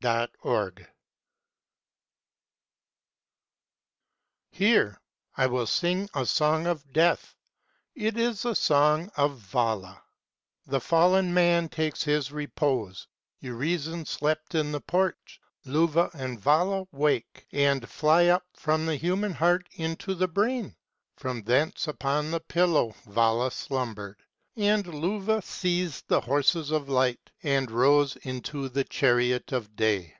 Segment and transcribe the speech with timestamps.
[0.00, 0.86] 24S
[4.50, 4.98] Hear,
[5.36, 7.36] I will sing a song of death:
[7.94, 10.64] it is a song of Vala:â VALA: NIGHT I.
[10.64, 13.08] 13 The Fallen Man takes his repose,
[13.42, 19.32] Urizen slept in the porch, Luvah and Vala wake and fly up from the Human
[19.34, 20.76] Heart Into the Brain.
[21.18, 24.22] From thence upon the pillow Vala slumbered,
[24.56, 30.14] And Luvah seized the Horses of Light and rose into the Chariot of Day.